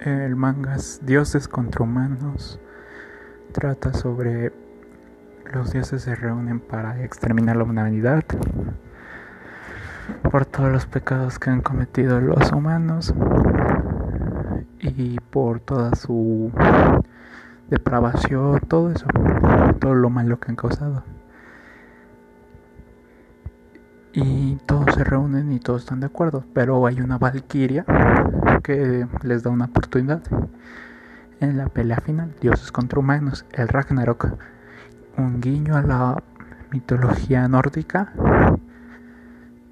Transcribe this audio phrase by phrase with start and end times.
[0.00, 2.60] El manga Dioses contra Humanos
[3.52, 4.52] trata sobre
[5.52, 8.24] los dioses se reúnen para exterminar la humanidad
[10.30, 13.14] por todos los pecados que han cometido los humanos
[14.80, 16.52] y por toda su
[17.68, 19.06] depravación, todo eso,
[19.80, 21.02] todo lo malo que han causado.
[24.20, 27.84] Y todos se reúnen y todos están de acuerdo, pero hay una valquiria
[28.64, 30.20] que les da una oportunidad
[31.38, 34.36] en la pelea final, dioses contra humanos, el Ragnarok,
[35.16, 36.22] un guiño a la
[36.72, 38.12] mitología nórdica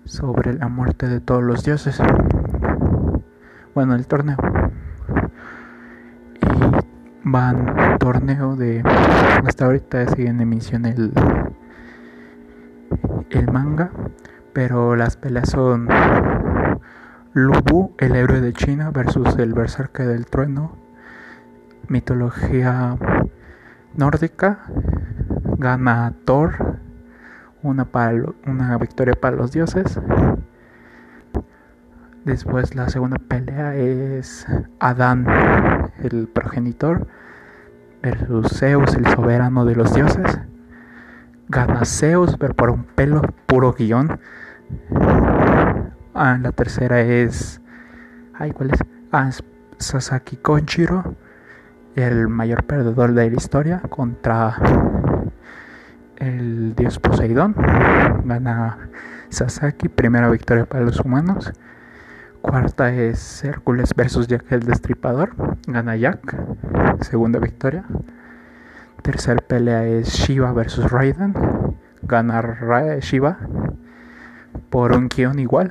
[0.04, 2.00] sobre la muerte de todos los dioses.
[3.74, 4.36] Bueno, el torneo.
[6.40, 6.84] Y
[7.24, 8.80] van torneo de
[9.44, 11.12] hasta ahorita sigue en emisión el
[13.30, 13.90] el manga,
[14.52, 15.88] pero las peleas son
[17.32, 20.86] Lubu, el héroe de China versus el berserker del trueno
[21.88, 22.96] mitología
[23.94, 24.60] nórdica,
[25.58, 26.78] gana Thor,
[27.62, 27.86] una,
[28.46, 30.00] una victoria para los dioses.
[32.24, 34.46] Después la segunda pelea es
[34.80, 35.26] Adán,
[36.02, 37.06] el progenitor,
[38.02, 40.40] versus Zeus, el soberano de los dioses.
[41.48, 44.20] Gana Zeus, pero por un pelo, puro guion.
[46.14, 47.60] Ah, la tercera es...
[48.34, 48.80] Ay, ¿cuál es?
[49.12, 49.30] Ah,
[49.78, 51.16] Sasaki Konjiro
[51.96, 54.56] el mayor perdedor de la historia contra
[56.16, 57.54] el dios Poseidón.
[58.24, 58.90] Gana
[59.30, 61.52] Sasaki, primera victoria para los humanos.
[62.42, 65.34] Cuarta es Hércules versus Jack el Destripador.
[65.66, 66.36] Gana Jack,
[67.00, 67.84] segunda victoria.
[69.06, 71.32] Tercera pelea es Shiva versus Raiden.
[72.02, 72.42] Gana
[72.98, 73.38] Shiva
[74.68, 75.70] por un guion igual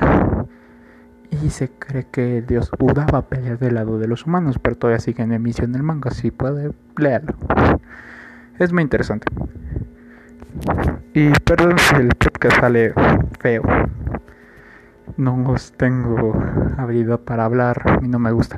[1.30, 4.58] y se cree que el dios Buda va a pelear del lado de los humanos,
[4.58, 7.36] pero todavía sigue en emisión el manga, si puede leerlo.
[8.58, 9.28] Es muy interesante.
[11.13, 12.94] Y perdón si el podcast sale
[13.41, 13.63] feo.
[15.17, 16.41] No tengo
[16.78, 18.57] habilidad para hablar y no me gusta.